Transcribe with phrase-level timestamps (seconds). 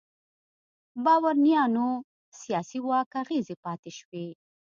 [1.05, 2.03] بارونیانو د
[2.41, 4.27] سیاسي واک اغېزې پاتې شوې.